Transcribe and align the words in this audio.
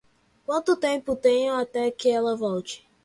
Quanto 0.47 0.75
tempo 0.75 1.15
tenho 1.15 1.53
até 1.53 1.91
que 1.91 2.09
ela 2.09 2.35
volte? 2.35 2.89